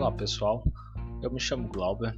[0.00, 0.64] Olá pessoal,
[1.22, 2.16] eu me chamo Glauber,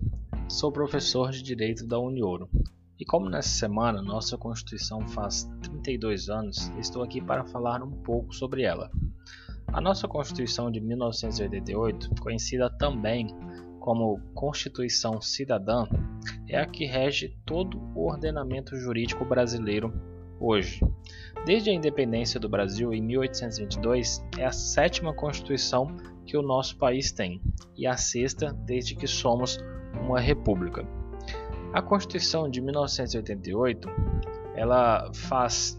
[0.49, 2.49] sou professor de Direito da Unioro
[2.97, 8.33] e como nessa semana nossa Constituição faz 32 anos, estou aqui para falar um pouco
[8.33, 8.89] sobre ela.
[9.67, 13.27] A nossa Constituição de 1988, conhecida também
[13.81, 15.85] como Constituição Cidadã,
[16.49, 19.93] é a que rege todo o ordenamento jurídico brasileiro
[20.39, 20.81] hoje.
[21.45, 27.13] Desde a independência do Brasil em 1822, é a sétima Constituição que o nosso país
[27.13, 27.41] tem
[27.77, 29.59] e a sexta desde que somos
[30.01, 30.87] uma república.
[31.73, 33.89] A Constituição de 1988,
[34.55, 35.79] ela faz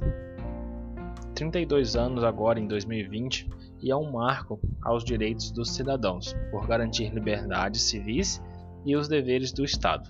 [1.36, 3.50] 32 anos agora em 2020
[3.82, 8.42] e é um marco aos direitos dos cidadãos por garantir liberdades civis
[8.86, 10.10] e os deveres do Estado.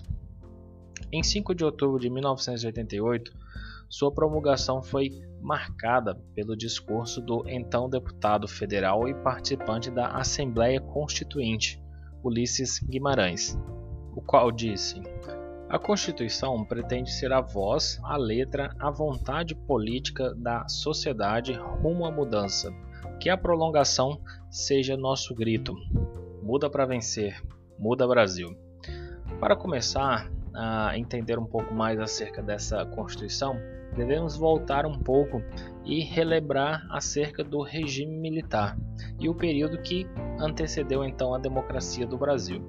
[1.12, 3.32] Em 5 de outubro de 1988,
[3.94, 5.08] sua promulgação foi
[5.40, 11.80] marcada pelo discurso do então deputado federal e participante da Assembleia Constituinte,
[12.20, 13.56] Ulisses Guimarães,
[14.16, 15.00] o qual disse:
[15.68, 22.10] A Constituição pretende ser a voz, a letra, a vontade política da sociedade rumo à
[22.10, 22.72] mudança.
[23.20, 25.72] Que a prolongação seja nosso grito.
[26.42, 27.40] Muda para vencer,
[27.78, 28.56] muda Brasil.
[29.38, 33.56] Para começar a entender um pouco mais acerca dessa Constituição,
[33.94, 35.42] devemos voltar um pouco
[35.84, 38.76] e relembrar acerca do regime militar
[39.20, 40.06] e o período que
[40.38, 42.62] antecedeu então a democracia do Brasil.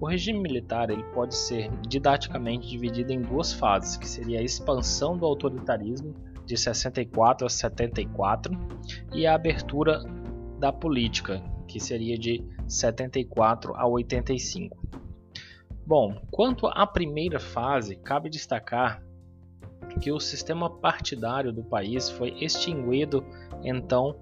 [0.00, 5.16] O regime militar ele pode ser didaticamente dividido em duas fases, que seria a expansão
[5.16, 6.14] do autoritarismo
[6.46, 8.52] de 64 a 74
[9.12, 10.02] e a abertura
[10.58, 14.76] da política, que seria de 74 a 85.
[15.86, 19.02] Bom, quanto à primeira fase, cabe destacar
[19.98, 23.24] que o sistema partidário do país foi extinguido
[23.62, 24.16] então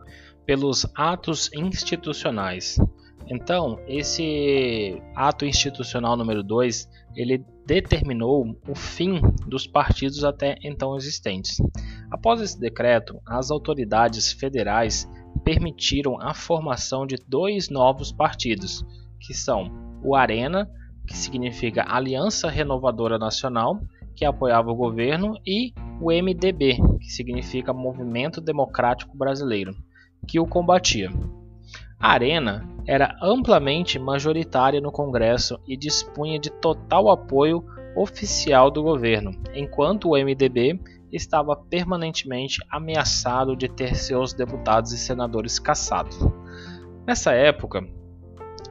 [0.45, 2.79] pelos atos institucionais.
[3.29, 11.57] Então, esse ato institucional número 2, ele determinou o fim dos partidos até então existentes.
[12.11, 15.11] Após esse decreto, as autoridades federais
[15.45, 18.85] permitiram a formação de dois novos partidos,
[19.21, 19.71] que são
[20.05, 20.71] o Arena,
[21.07, 23.81] que significa Aliança Renovadora Nacional,
[24.17, 29.77] que apoiava o governo, e o MDB, que significa Movimento Democrático Brasileiro,
[30.27, 31.11] que o combatia.
[32.01, 37.65] A Arena era amplamente majoritária no Congresso e dispunha de total apoio
[37.97, 45.59] oficial do governo, enquanto o MDB estava permanentemente ameaçado de ter seus deputados e senadores
[45.59, 46.19] cassados.
[47.07, 47.87] Nessa época,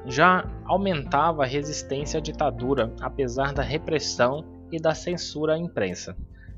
[0.05, 6.15] já aumentava a resistência à ditadura, apesar da repressão e da censura à imprensa.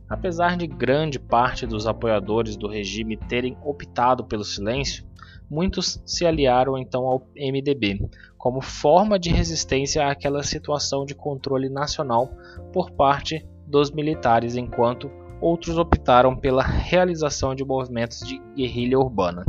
[0.10, 5.06] Apesar de grande parte dos apoiadores do regime terem optado pelo silêncio,
[5.50, 12.32] muitos se aliaram então ao MDB, como forma de resistência àquela situação de controle nacional
[12.72, 15.12] por parte dos militares, enquanto
[15.42, 19.46] outros optaram pela realização de movimentos de guerrilha urbana.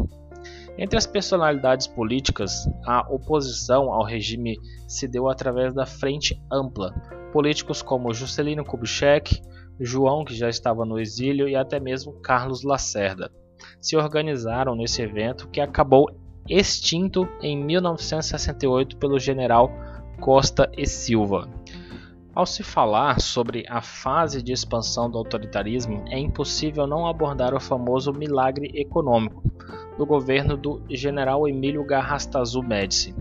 [0.79, 4.57] Entre as personalidades políticas, a oposição ao regime
[4.87, 6.95] se deu através da Frente Ampla.
[7.33, 9.43] Políticos como Juscelino Kubitschek,
[9.81, 13.29] João, que já estava no exílio, e até mesmo Carlos Lacerda
[13.81, 16.09] se organizaram nesse evento que acabou
[16.49, 19.73] extinto em 1968 pelo general
[20.21, 21.49] Costa e Silva.
[22.33, 27.59] Ao se falar sobre a fase de expansão do autoritarismo, é impossível não abordar o
[27.61, 29.43] famoso milagre econômico
[29.99, 33.15] do governo do general Emílio Garrastazu Médici.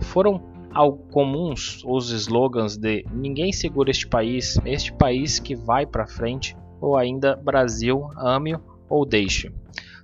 [0.00, 6.06] Foram ao comuns os slogans de ninguém segura este país, este país que vai para
[6.06, 9.52] frente, ou ainda Brasil, ame ou deixe.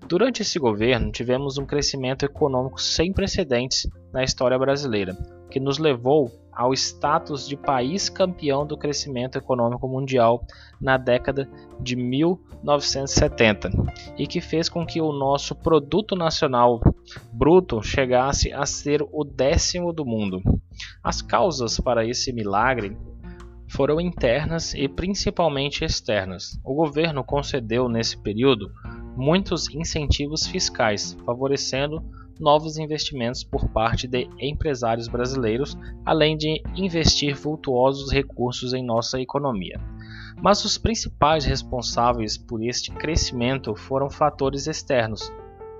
[0.07, 5.17] Durante esse governo, tivemos um crescimento econômico sem precedentes na história brasileira,
[5.59, 10.47] que nos levou ao status de país campeão do crescimento econômico mundial
[10.81, 13.69] na década de 1970
[14.17, 16.81] e que fez com que o nosso produto nacional
[17.33, 20.41] bruto chegasse a ser o décimo do mundo.
[21.03, 22.97] As causas para esse milagre
[23.69, 26.57] foram internas e principalmente externas.
[26.65, 28.71] O governo concedeu nesse período
[29.17, 32.01] muitos incentivos fiscais, favorecendo
[32.39, 39.81] novos investimentos por parte de empresários brasileiros, além de investir vultuosos recursos em nossa economia.
[40.41, 45.33] Mas os principais responsáveis por este crescimento foram fatores externos.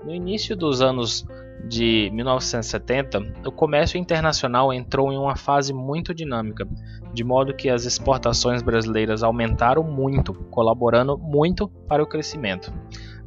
[0.03, 1.25] No início dos anos
[1.67, 6.67] de 1970, o comércio internacional entrou em uma fase muito dinâmica,
[7.13, 12.71] de modo que as exportações brasileiras aumentaram muito, colaborando muito para o crescimento.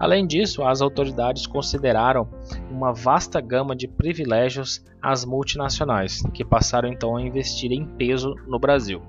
[0.02, 2.28] Além disso, as autoridades consideraram
[2.68, 8.58] uma vasta gama de privilégios às multinacionais, que passaram então a investir em peso no
[8.58, 9.00] Brasil.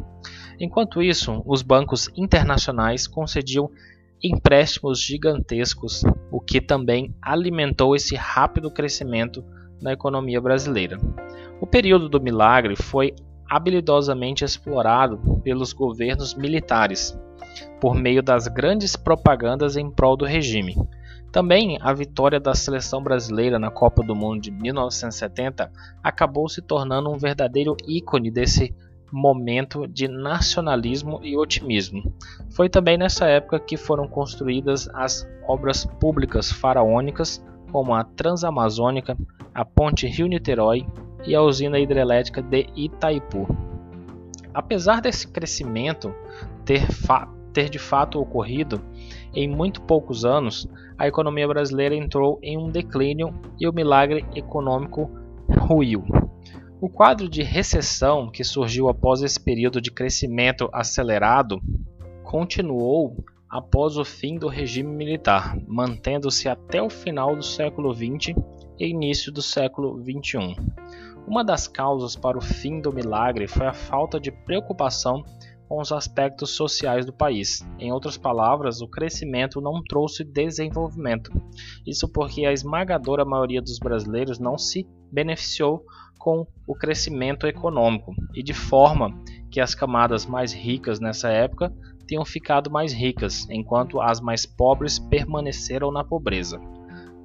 [0.60, 3.72] Enquanto isso, os bancos internacionais concediam
[4.24, 9.44] empréstimos gigantescos, o que também alimentou esse rápido crescimento
[9.82, 11.00] na economia brasileira.
[11.60, 13.16] O período do milagre foi
[13.54, 17.16] habilidosamente explorado pelos governos militares,
[17.80, 20.76] por meio das grandes propagandas em prol do regime.
[21.32, 25.72] Também a vitória da seleção brasileira na Copa do Mundo de 1970
[26.02, 28.76] acabou se tornando um verdadeiro ícone desse
[29.12, 32.12] momento de nacionalismo e otimismo.
[32.56, 39.16] Foi também nessa época que foram construídas as obras públicas faraônicas, como a Transamazônica,
[39.54, 40.88] a Ponte Rio-Niterói
[41.26, 43.48] e a usina hidrelétrica de Itaipu.
[44.54, 46.14] Apesar desse crescimento
[46.64, 46.88] ter,
[47.52, 48.82] ter de fato ocorrido,
[49.34, 50.68] em muito poucos anos,
[50.98, 55.10] a economia brasileira entrou em um declínio e o milagre econômico
[55.60, 56.04] ruiu.
[56.80, 61.62] O quadro de recessão que surgiu após esse período de crescimento acelerado
[62.24, 63.16] continuou
[63.50, 68.36] após o fim do regime militar, mantendo-se até o final do século XX
[68.80, 70.56] e início do século XXI.
[71.28, 75.24] Uma das causas para o fim do milagre foi a falta de preocupação
[75.68, 77.66] com os aspectos sociais do país.
[77.80, 81.32] Em outras palavras, o crescimento não trouxe desenvolvimento.
[81.88, 85.86] Isso porque a esmagadora maioria dos brasileiros não se beneficiou
[86.20, 89.10] com o crescimento econômico e de forma
[89.50, 91.74] que as camadas mais ricas nessa época
[92.08, 96.60] tenham ficado mais ricas, enquanto as mais pobres permaneceram na pobreza.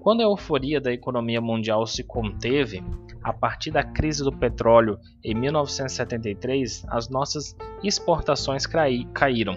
[0.09, 2.83] Quando a euforia da economia mundial se conteve,
[3.23, 8.65] a partir da crise do petróleo em 1973, as nossas exportações
[9.13, 9.55] caíram.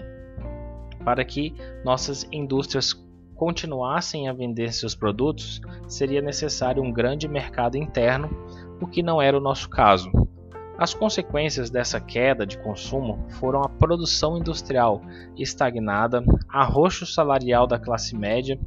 [1.02, 2.92] Para que nossas indústrias
[3.34, 5.58] continuassem a vender seus produtos,
[5.88, 8.28] seria necessário um grande mercado interno,
[8.78, 10.12] o que não era o nosso caso.
[10.76, 15.00] As consequências dessa queda de consumo foram a produção industrial
[15.34, 18.60] estagnada, arroxo salarial da classe média,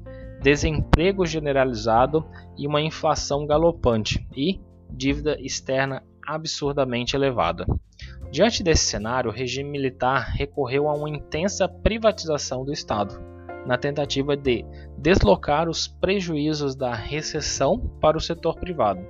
[0.45, 2.23] desemprego generalizado
[2.55, 4.61] e uma inflação galopante e
[4.91, 7.65] dívida externa absurdamente elevada.
[8.31, 13.19] Diante desse cenário, o regime militar recorreu a uma intensa privatização do Estado,
[13.65, 14.63] na tentativa de
[14.95, 19.03] deslocar os prejuízos da recessão para o setor privado.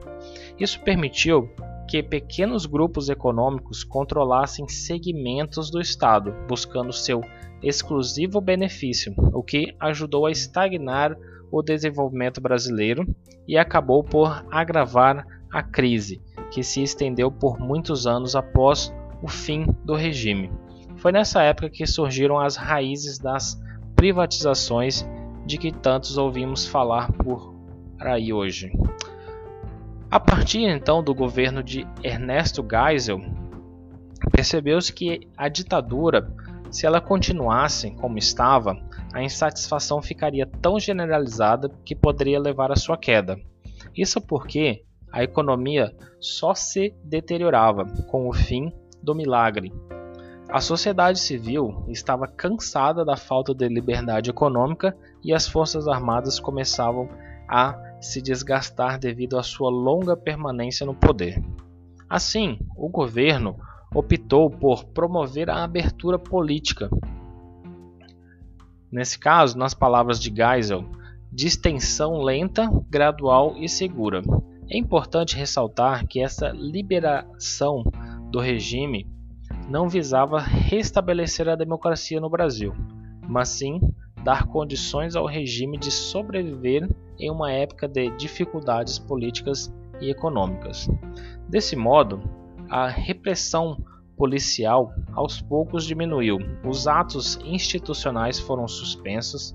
[0.57, 1.49] Isso permitiu
[1.87, 7.21] que pequenos grupos econômicos controlassem segmentos do Estado, buscando seu
[7.61, 11.15] exclusivo benefício, o que ajudou a estagnar
[11.51, 13.05] o desenvolvimento brasileiro
[13.47, 16.21] e acabou por agravar a crise,
[16.51, 20.51] que se estendeu por muitos anos após o fim do regime.
[20.97, 23.59] Foi nessa época que surgiram as raízes das
[23.95, 25.07] privatizações
[25.45, 27.53] de que tantos ouvimos falar por
[27.99, 28.71] aí hoje.
[30.15, 33.19] A partir então do governo de Ernesto Geisel,
[34.31, 36.33] percebeu-se que a ditadura,
[36.71, 38.77] se ela continuasse como estava,
[39.13, 43.37] a insatisfação ficaria tão generalizada que poderia levar à sua queda.
[43.93, 48.71] Isso porque a economia só se deteriorava com o fim
[49.03, 49.73] do milagre.
[50.47, 57.09] A sociedade civil estava cansada da falta de liberdade econômica e as forças armadas começavam
[57.49, 61.41] a se desgastar devido à sua longa permanência no poder.
[62.09, 63.57] Assim, o governo
[63.93, 66.89] optou por promover a abertura política.
[68.91, 70.85] Nesse caso, nas palavras de Geisel,
[71.31, 74.21] de extensão lenta, gradual e segura.
[74.69, 77.83] É importante ressaltar que essa liberação
[78.31, 79.07] do regime
[79.69, 82.73] não visava restabelecer a democracia no Brasil,
[83.27, 83.79] mas sim
[84.25, 86.89] dar condições ao regime de sobreviver
[87.19, 90.89] em uma época de dificuldades políticas e econômicas.
[91.47, 92.19] Desse modo,
[92.67, 93.77] a repressão
[94.17, 99.53] policial aos poucos diminuiu, os atos institucionais foram suspensos,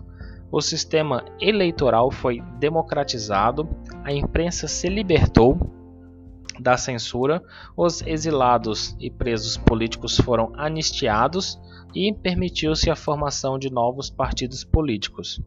[0.53, 3.69] o sistema eleitoral foi democratizado,
[4.05, 5.59] a imprensa se libertou
[6.61, 7.43] da censura,
[7.77, 11.59] os exilados e presos políticos foram anistiados
[11.95, 15.41] e permitiu-se a formação de novos partidos políticos.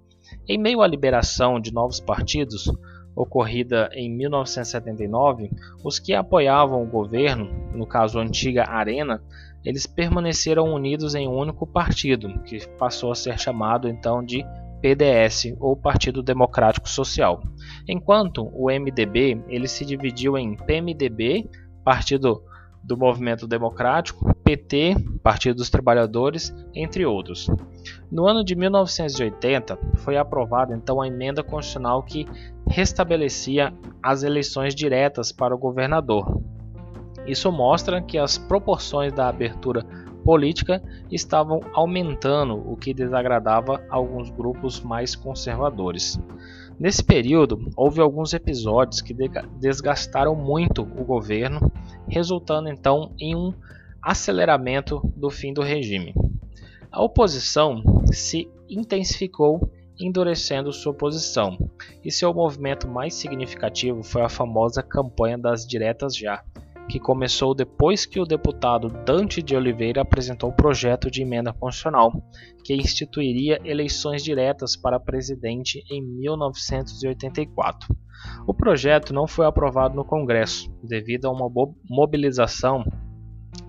[0.48, 2.72] Em meio à liberação de novos partidos,
[3.15, 5.51] ocorrida em 1979,
[5.84, 9.22] os que apoiavam o governo, no caso a antiga Arena,
[9.63, 14.43] eles permaneceram unidos em um único partido, que passou a ser chamado então de
[14.84, 17.42] PDS ou Partido Democrático Social.
[17.88, 21.50] Enquanto o MDB ele se dividiu em PMDB,
[21.86, 22.44] Partido
[22.84, 27.48] do Movimento Democrático, PT, Partido dos Trabalhadores, entre outros.
[28.12, 32.28] No ano de 1980, foi aprovada então a emenda constitucional que
[32.68, 36.42] restabelecia as eleições diretas para o governador.
[37.25, 39.86] Isso mostra que as proporções da abertura
[40.24, 46.20] política estavam aumentando, o que desagradava alguns grupos mais conservadores.
[46.80, 49.15] Nesse período, houve alguns episódios que
[49.60, 51.72] desgastaram muito o governo,
[52.08, 53.53] resultando então em um
[54.01, 56.13] aceleramento do fim do regime.
[56.92, 61.58] A oposição se intensificou, endurecendo sua posição,
[62.03, 66.44] e seu movimento mais significativo foi a famosa campanha das diretas já,
[66.88, 72.12] que começou depois que o deputado Dante de Oliveira apresentou o projeto de emenda constitucional,
[72.63, 77.96] que instituiria eleições diretas para presidente em 1984.
[78.48, 81.50] O projeto não foi aprovado no Congresso, devido a uma
[81.90, 82.84] mobilização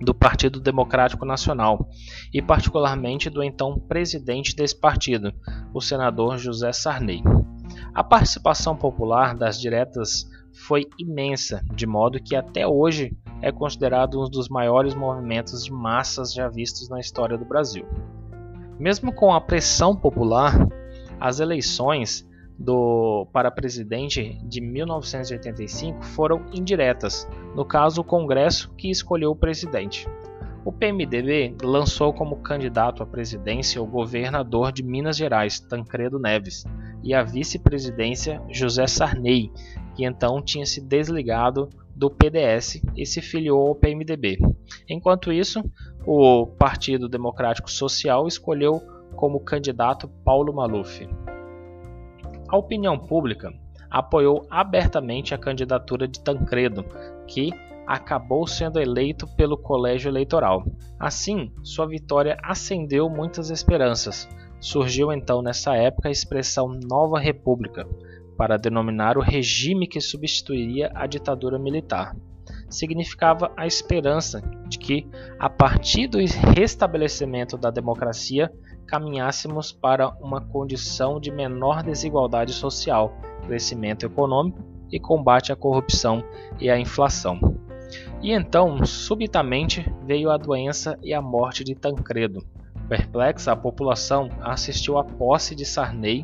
[0.01, 1.87] do Partido Democrático Nacional
[2.33, 5.31] e, particularmente, do então presidente desse partido,
[5.73, 7.21] o senador José Sarney.
[7.93, 14.29] A participação popular das diretas foi imensa, de modo que até hoje é considerado um
[14.29, 17.85] dos maiores movimentos de massas já vistos na história do Brasil.
[18.79, 20.67] Mesmo com a pressão popular,
[21.19, 29.31] as eleições do, para presidente de 1985 foram indiretas, no caso, o Congresso que escolheu
[29.31, 30.07] o presidente.
[30.63, 36.65] O PMDB lançou como candidato à presidência o governador de Minas Gerais, Tancredo Neves,
[37.03, 39.51] e a vice-presidência José Sarney,
[39.95, 44.37] que então tinha se desligado do PDS e se filiou ao PMDB.
[44.89, 45.63] Enquanto isso,
[46.05, 48.81] o Partido Democrático Social escolheu
[49.15, 51.07] como candidato Paulo Maluf.
[52.49, 53.53] A opinião pública
[53.89, 56.85] apoiou abertamente a candidatura de Tancredo,
[57.25, 57.51] que
[57.87, 60.65] acabou sendo eleito pelo colégio eleitoral.
[60.99, 64.27] Assim, sua vitória acendeu muitas esperanças.
[64.59, 67.87] Surgiu então nessa época a expressão Nova República,
[68.37, 72.15] para denominar o regime que substituiria a ditadura militar.
[72.69, 75.07] Significava a esperança de que,
[75.39, 76.17] a partir do
[76.55, 78.51] restabelecimento da democracia,
[78.87, 84.59] caminhássemos para uma condição de menor desigualdade social, crescimento econômico
[84.91, 86.23] e combate à corrupção
[86.59, 87.39] e à inflação.
[88.21, 92.43] E então, subitamente, veio a doença e a morte de Tancredo.
[92.87, 96.23] Perplexa, a população assistiu à posse de Sarney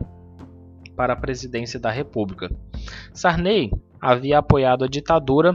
[1.02, 2.48] para a presidência da República.
[3.12, 5.52] Sarney havia apoiado a ditadura,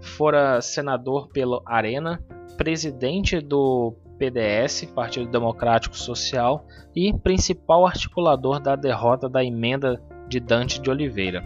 [0.00, 2.20] fora senador pelo Arena,
[2.56, 10.82] presidente do PDS, Partido Democrático Social, e principal articulador da derrota da emenda de Dante
[10.82, 11.44] de Oliveira.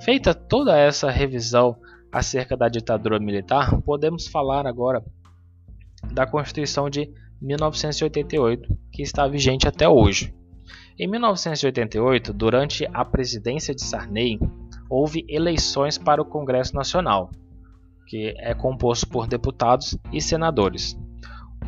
[0.00, 1.76] Feita toda essa revisão
[2.10, 5.04] acerca da ditadura militar, podemos falar agora
[6.14, 7.12] da Constituição de
[7.42, 10.34] 1988, que está vigente até hoje.
[11.00, 14.40] Em 1988, durante a presidência de Sarney,
[14.90, 17.30] houve eleições para o Congresso Nacional,
[18.04, 20.98] que é composto por deputados e senadores.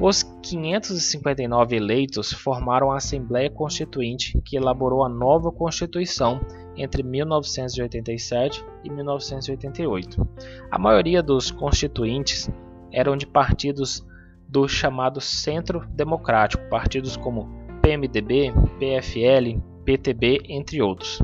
[0.00, 6.40] Os 559 eleitos formaram a Assembleia Constituinte, que elaborou a nova Constituição
[6.76, 10.28] entre 1987 e 1988.
[10.72, 12.50] A maioria dos constituintes
[12.90, 14.04] eram de partidos
[14.48, 21.18] do chamado Centro Democrático, partidos como PMDB, PFL, PTB, entre outros.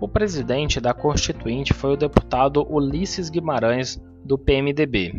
[0.00, 5.12] O presidente da Constituinte foi o deputado Ulisses Guimarães, do PMDB.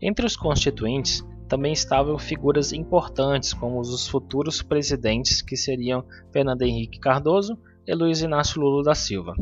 [0.00, 6.98] Entre os constituintes também estavam figuras importantes, como os futuros presidentes, que seriam Fernando Henrique
[6.98, 9.34] Cardoso e Luiz Inácio Lula da Silva.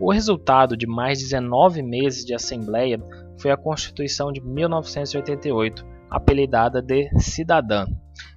[0.00, 3.00] O resultado de mais de 19 meses de Assembleia
[3.38, 7.86] foi a Constituição de 1988, apelidada de Cidadã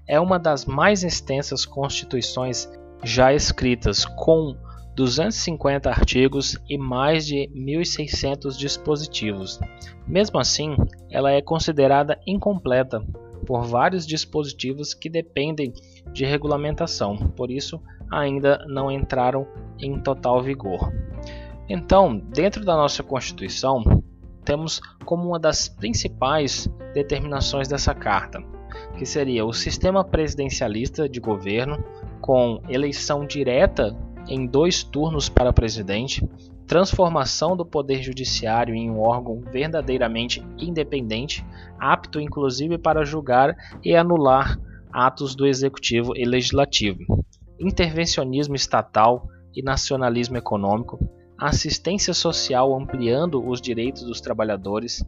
[0.07, 2.69] é uma das mais extensas constituições
[3.03, 4.55] já escritas, com
[4.95, 9.59] 250 artigos e mais de 1.600 dispositivos.
[10.07, 10.75] Mesmo assim,
[11.11, 13.05] ela é considerada incompleta
[13.45, 15.71] por vários dispositivos que dependem
[16.11, 17.79] de regulamentação, por isso
[18.11, 19.45] ainda não entraram
[19.79, 20.91] em total vigor.
[21.69, 23.83] Então, dentro da nossa Constituição,
[24.43, 28.41] temos como uma das principais determinações dessa carta
[28.97, 31.83] que seria o sistema presidencialista de governo,
[32.19, 33.95] com eleição direta
[34.27, 36.27] em dois turnos para presidente,
[36.65, 41.45] transformação do poder judiciário em um órgão verdadeiramente independente,
[41.79, 44.59] apto inclusive para julgar e anular
[44.91, 47.23] atos do executivo e legislativo,
[47.59, 50.99] intervencionismo estatal e nacionalismo econômico,
[51.39, 55.05] assistência social ampliando os direitos dos trabalhadores,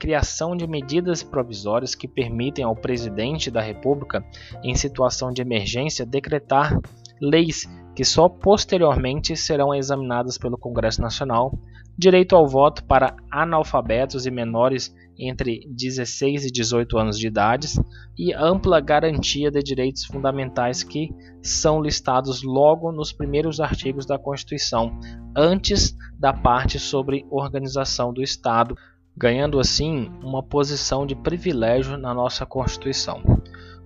[0.00, 4.24] criação de medidas provisórias que permitem ao presidente da República,
[4.64, 6.80] em situação de emergência, decretar
[7.20, 11.52] leis que só posteriormente serão examinadas pelo Congresso Nacional,
[11.98, 17.68] direito ao voto para analfabetos e menores entre 16 e 18 anos de idade
[18.18, 21.10] e ampla garantia de direitos fundamentais que
[21.42, 24.98] são listados logo nos primeiros artigos da Constituição,
[25.36, 28.74] antes da parte sobre organização do Estado,
[29.20, 33.20] ganhando assim uma posição de privilégio na nossa Constituição.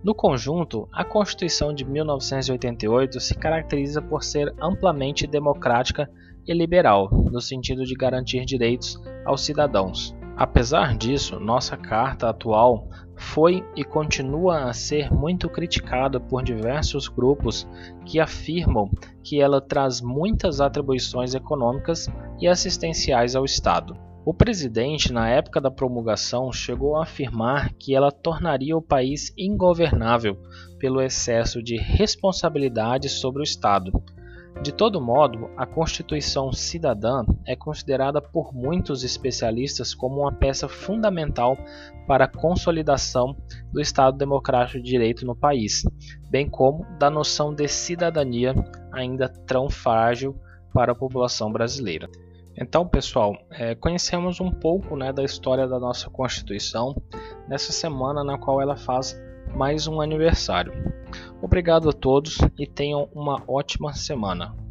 [0.01, 6.09] No conjunto, a Constituição de 1988 se caracteriza por ser amplamente democrática
[6.47, 10.15] e liberal, no sentido de garantir direitos aos cidadãos.
[10.37, 17.69] Apesar disso, nossa carta atual foi e continua a ser muito criticada por diversos grupos
[18.07, 18.89] que afirmam
[19.25, 22.09] que ela traz muitas atribuições econômicas
[22.41, 24.14] e assistenciais ao Estado.
[24.25, 30.37] O presidente, na época da promulgação, chegou a afirmar que ela tornaria o país ingovernável
[30.79, 33.93] pelo excesso de responsabilidade sobre o Estado,
[34.63, 41.59] de todo modo, a Constituição Cidadã é considerada por muitos especialistas como uma peça fundamental
[42.07, 43.37] para a consolidação
[43.73, 45.83] do Estado Democrático de Direito no país,
[46.31, 48.55] bem como da noção de cidadania
[48.93, 50.35] ainda tão frágil
[50.73, 52.09] para a população brasileira.
[52.57, 56.95] Então, pessoal, é, conhecemos um pouco né, da história da nossa Constituição
[57.49, 59.21] nessa semana na qual ela faz
[59.55, 60.73] mais um aniversário.
[61.43, 64.64] Obrigado a todos e tenham uma ótima semana.